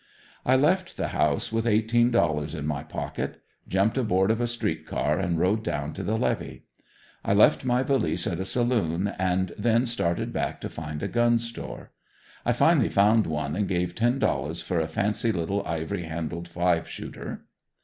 [0.47, 4.87] I left the house with eighteen dollars in my pocket; jumped aboard of a street
[4.87, 6.63] car and rode down to the levee.
[7.23, 11.37] I left my valise at a saloon and then started back to find a gun
[11.37, 11.91] store.
[12.47, 16.89] I finally found one and gave ten dollars for a fancy little ivory handled five
[16.89, 17.45] shooter.